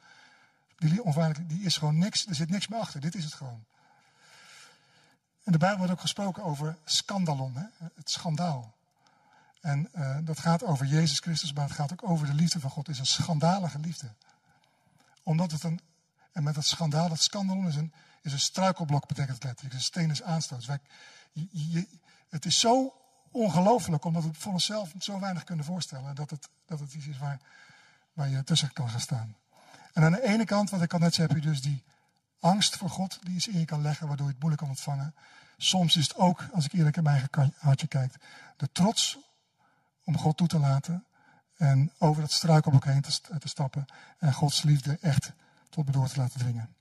[0.76, 3.64] die onvoorwaardelijk, die is gewoon niks, er zit niks meer achter, dit is het gewoon.
[5.44, 7.86] En de Bijbel wordt ook gesproken over scandalon, hè?
[7.94, 8.74] het schandaal.
[9.60, 12.70] En uh, dat gaat over Jezus Christus, maar het gaat ook over de liefde van
[12.70, 12.86] God.
[12.86, 14.12] Het is een schandalige liefde.
[15.22, 15.80] Omdat het een,
[16.32, 19.74] en met dat schandaal, dat scandalon is een, is een struikelblok, betekent het letterlijk.
[19.74, 20.66] Een steen is aanstoot.
[20.66, 20.80] Wij,
[22.28, 22.94] het is zo
[23.30, 26.14] ongelooflijk, omdat we voor onszelf zo weinig kunnen voorstellen.
[26.14, 27.40] Dat het, dat het iets is waar,
[28.28, 29.36] je tussen kan gaan staan.
[29.92, 31.84] En aan de ene kant, wat ik al net zei, heb je dus die
[32.40, 35.14] angst voor God, die is in je kan leggen, waardoor je het moeilijk kan ontvangen.
[35.56, 38.14] Soms is het ook, als ik eerlijk in mijn eigen hartje kijk,
[38.56, 39.18] de trots
[40.04, 41.04] om God toe te laten.
[41.56, 43.86] En over dat struikelblok heen te, te stappen.
[44.18, 45.32] En Gods liefde echt
[45.68, 46.74] tot me door te laten dringen.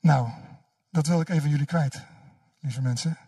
[0.00, 0.30] Nou,
[0.90, 2.02] dat wil ik even jullie kwijt,
[2.60, 3.18] lieve mensen.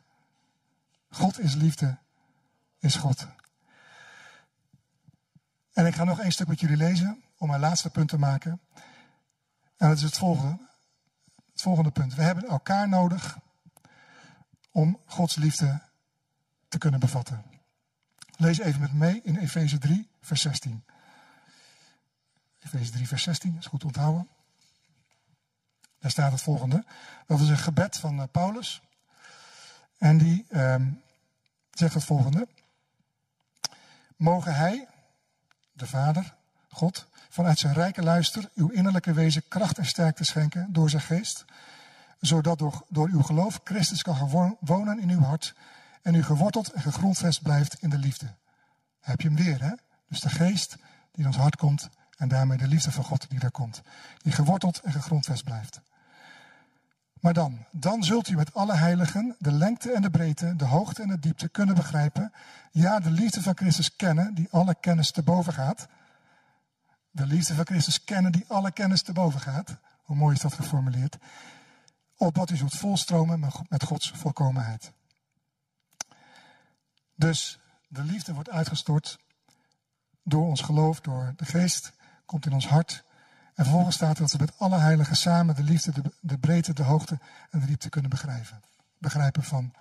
[1.10, 1.98] God is liefde,
[2.78, 3.26] is God.
[5.72, 8.60] En ik ga nog één stuk met jullie lezen om mijn laatste punt te maken.
[9.76, 10.68] En dat is het volgende.
[11.52, 12.14] Het volgende punt.
[12.14, 13.38] We hebben elkaar nodig
[14.70, 15.82] om Gods liefde
[16.68, 17.44] te kunnen bevatten.
[18.36, 20.84] Lees even met me mee in Efeze 3, vers 16.
[22.58, 24.28] Efeze 3, vers 16, is goed onthouden.
[26.00, 26.84] Daar staat het volgende.
[27.26, 28.82] Dat is een gebed van uh, Paulus.
[29.98, 30.74] En die uh,
[31.70, 32.48] zegt het volgende.
[34.16, 34.88] Mogen hij,
[35.72, 36.34] de Vader,
[36.68, 41.44] God, vanuit zijn rijke luister uw innerlijke wezen kracht en sterkte schenken door zijn geest,
[42.20, 45.54] zodat door, door uw geloof Christus kan wonen in uw hart
[46.02, 48.34] en u geworteld en gegrondvest blijft in de liefde.
[49.00, 49.72] Heb je hem weer, hè?
[50.08, 50.76] Dus de geest
[51.12, 53.82] die in ons hart komt en daarmee de liefde van God die daar komt.
[54.22, 55.80] Die geworteld en gegrondvest blijft.
[57.20, 61.02] Maar dan, dan zult u met alle heiligen de lengte en de breedte, de hoogte
[61.02, 62.32] en de diepte kunnen begrijpen.
[62.70, 65.88] Ja, de liefde van Christus kennen, die alle kennis te boven gaat.
[67.10, 69.76] De liefde van Christus kennen, die alle kennis te boven gaat.
[70.02, 71.18] Hoe mooi is dat geformuleerd?
[72.16, 74.92] Opdat u zult volstromen met Gods volkomenheid.
[77.14, 79.18] Dus de liefde wordt uitgestort
[80.22, 81.92] door ons geloof, door de geest,
[82.26, 83.04] komt in ons hart.
[83.60, 87.18] En vervolgens staat dat we met alle heiligen samen de liefde, de, breedte, de hoogte
[87.50, 88.60] en de diepte kunnen begrijpen.
[88.98, 89.72] Begrijpen van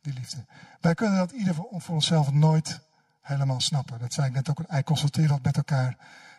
[0.00, 0.44] die liefde.
[0.80, 2.80] Wij kunnen dat ieder voor onszelf nooit
[3.20, 3.98] helemaal snappen.
[3.98, 4.58] Dat zei ik net ook.
[4.68, 5.96] Hij consulteert dat met elkaar.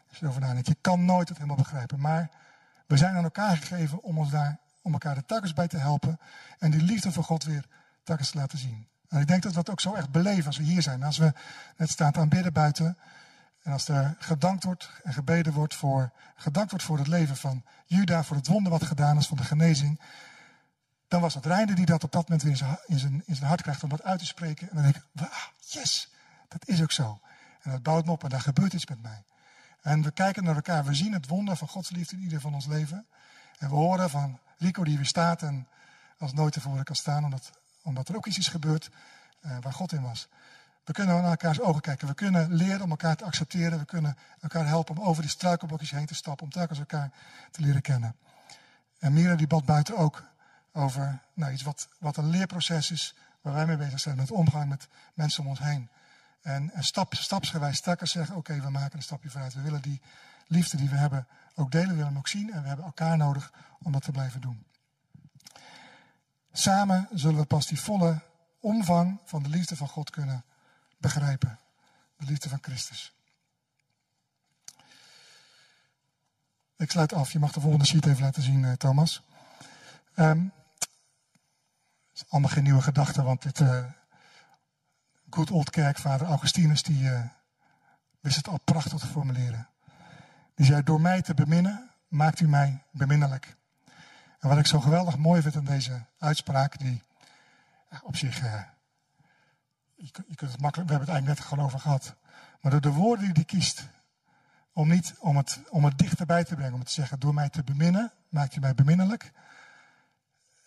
[0.09, 0.59] Je.
[0.61, 1.99] Je kan nooit het helemaal begrijpen.
[1.99, 2.29] Maar
[2.87, 6.19] we zijn aan elkaar gegeven om ons daar, om elkaar de takkers bij te helpen.
[6.59, 7.65] En die liefde voor God weer
[8.03, 8.87] takkers te laten zien.
[9.09, 11.03] En ik denk dat we dat ook zo echt beleven als we hier zijn.
[11.03, 11.33] Als we
[11.77, 12.97] net staan te aanbidden buiten.
[13.65, 17.63] En als er gedankt wordt en gebeden wordt voor, gedankt wordt voor het leven van
[17.85, 20.01] Juda, voor het wonder wat gedaan is, van de genezing.
[21.07, 23.35] Dan was het Reinde die dat op dat moment weer in zijn, in zijn, in
[23.35, 24.69] zijn hart krijgt om dat uit te spreken.
[24.69, 25.03] En dan denk ik,
[25.59, 26.13] yes,
[26.47, 27.19] dat is ook zo.
[27.61, 29.23] En dat bouwt me op en daar gebeurt iets met mij.
[29.81, 32.53] En we kijken naar elkaar, we zien het wonder van Gods liefde in ieder van
[32.53, 33.05] ons leven.
[33.57, 35.67] En we horen van Rico die weer staat en
[36.17, 37.51] als nooit tevoren kan staan, omdat,
[37.83, 38.89] omdat er ook iets is gebeurd
[39.45, 40.27] uh, waar God in was.
[40.85, 42.07] We kunnen naar elkaars ogen kijken.
[42.07, 43.79] We kunnen leren om elkaar te accepteren.
[43.79, 46.45] We kunnen elkaar helpen om over die struikelblokjes heen te stappen.
[46.45, 47.11] Om telkens elkaar
[47.51, 48.15] te leren kennen.
[48.99, 50.23] En Mira die bad buiten ook
[50.71, 53.15] over nou, iets wat, wat een leerproces is.
[53.41, 55.89] Waar wij mee bezig zijn met omgang met mensen om ons heen.
[56.41, 59.53] En, en stap, stapsgewijs telkens zeggen, oké, we maken een stapje vooruit.
[59.53, 60.01] We willen die
[60.47, 62.53] liefde die we hebben ook delen, we willen hem ook zien.
[62.53, 64.65] En we hebben elkaar nodig om dat te blijven doen.
[66.51, 68.21] Samen zullen we pas die volle
[68.59, 70.43] omvang van de liefde van God kunnen
[71.05, 71.59] begrijpen.
[72.17, 73.13] De liefde van Christus.
[76.77, 77.31] Ik sluit af.
[77.31, 79.21] Je mag de volgende sheet even laten zien, eh, Thomas.
[80.15, 80.51] Um,
[82.09, 83.85] het is allemaal geen nieuwe gedachten, want dit uh,
[85.29, 87.19] good old kerkvader Augustinus die uh,
[88.19, 89.67] wist het al prachtig te formuleren.
[90.55, 93.55] Die zei, door mij te beminnen, maakt u mij beminnelijk.
[94.39, 97.01] En wat ik zo geweldig mooi vind aan deze uitspraak, die
[98.03, 98.41] op zich
[99.95, 102.15] het makkelijk, we hebben het eigenlijk net gewoon over gehad.
[102.61, 103.87] Maar door de woorden die hij kiest,
[104.73, 107.63] om, niet, om, het, om het dichterbij te brengen, om te zeggen, door mij te
[107.63, 109.31] beminnen, maakt je mij beminnelijk.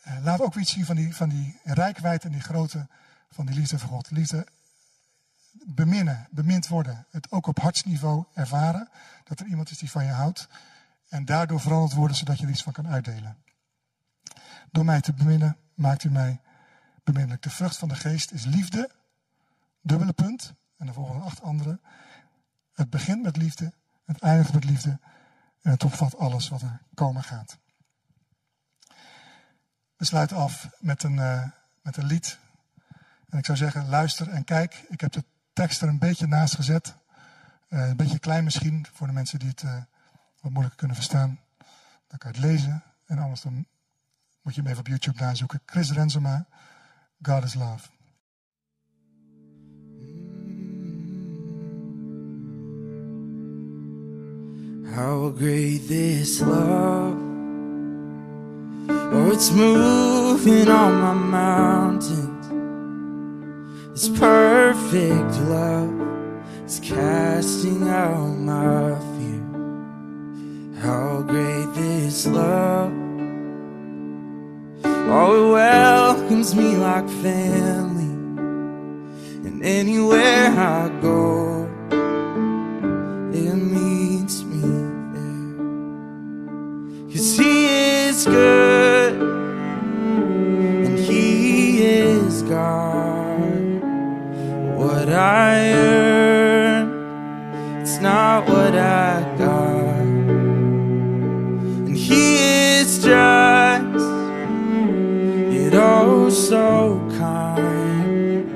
[0.02, 2.86] Eh, laat ook iets zien van die, van die rijkwijde en die grootte
[3.30, 4.10] van die liefde van God.
[4.10, 4.46] Liefde
[5.66, 7.06] beminnen, bemind worden.
[7.10, 8.88] Het ook op hartsniveau ervaren,
[9.24, 10.48] dat er iemand is die van je houdt.
[11.08, 13.36] En daardoor veranderd worden, zodat je er iets van kan uitdelen.
[14.70, 16.40] Door mij te beminnen, maakt u mij
[17.04, 17.42] beminnelijk.
[17.42, 18.90] De vrucht van de geest is liefde,
[19.80, 20.54] dubbele punt.
[20.76, 21.80] En de volgende acht andere.
[22.72, 23.72] Het begint met liefde,
[24.04, 24.98] het eindigt met liefde.
[25.62, 27.58] En het opvat alles wat er komen gaat.
[29.96, 31.44] We sluiten af met een, uh,
[31.82, 32.38] met een lied.
[33.28, 34.84] En ik zou zeggen, luister en kijk.
[34.88, 36.94] Ik heb de tekst er een beetje naast gezet.
[37.68, 39.82] Uh, een beetje klein misschien, voor de mensen die het uh,
[40.40, 41.40] wat moeilijker kunnen verstaan.
[42.06, 42.82] Dan kan je het lezen.
[43.06, 43.66] En anders dan
[44.42, 45.62] moet je hem even op YouTube nazoeken.
[45.66, 46.46] Chris Renzema,
[47.22, 47.97] God is Love.
[54.94, 57.16] How great this love.
[58.88, 62.46] Oh, it's moving on my mountains.
[63.92, 65.92] It's perfect love.
[66.64, 69.44] It's casting out my fear.
[70.81, 72.92] How great this love.
[74.85, 78.05] Oh, it welcomes me like family.
[79.46, 80.97] And anywhere I go.
[97.80, 100.00] It's not what I got,
[101.86, 102.36] and He
[102.78, 104.04] is just
[105.54, 108.46] it oh so kind.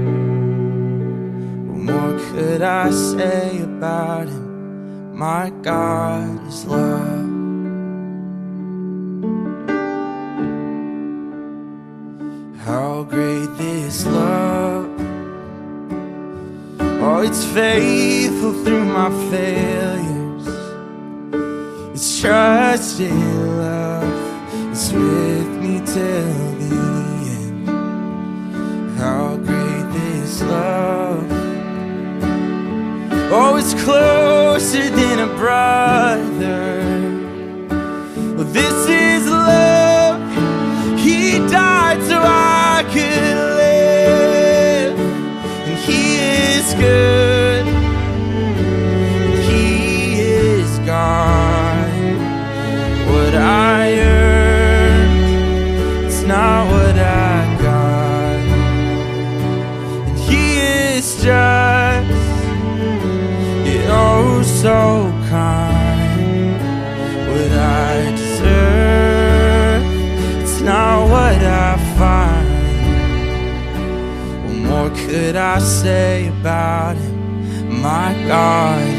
[1.68, 5.16] What more could I say about him?
[5.18, 6.89] My God is love.
[13.90, 14.88] This love.
[17.02, 20.46] Oh, it's faithful through my failures.
[21.92, 24.70] It's trusted love.
[24.70, 26.72] It's with me till the
[27.34, 27.68] end.
[28.96, 31.26] How great this love.
[33.32, 36.29] Oh, it's closer than a brother.
[75.60, 77.82] Say about him?
[77.82, 78.89] My God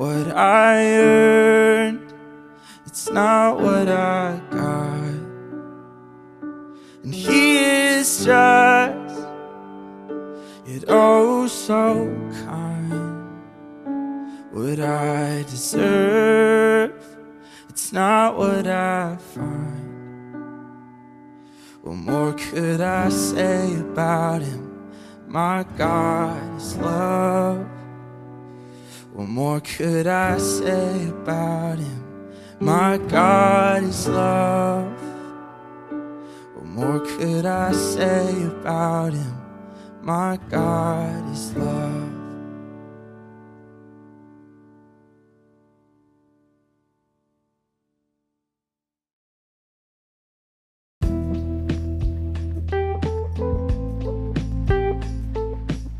[0.00, 2.14] What I earned,
[2.86, 5.12] it's not what I got.
[7.02, 9.18] And he is just
[10.64, 12.06] yet oh so
[12.46, 13.42] kind.
[14.52, 17.04] What I deserve,
[17.68, 20.34] it's not what I find.
[21.82, 24.94] What more could I say about him?
[25.28, 27.79] My God is love.
[29.20, 32.04] What more could I say about him?
[32.58, 34.98] My God is love.
[36.54, 39.36] What more could I say about him?
[40.00, 42.08] My God is love.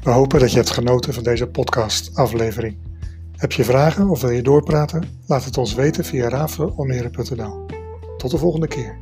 [0.03, 2.90] We hopen dat je hebt genoten van deze podcast-aflevering.
[3.41, 5.21] Heb je vragen of wil je doorpraten?
[5.27, 7.67] Laat het ons weten via rafelalmere.nl.
[8.17, 8.99] Tot de volgende keer.